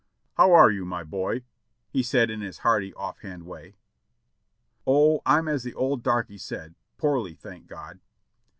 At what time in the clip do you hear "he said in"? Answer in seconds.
1.91-2.41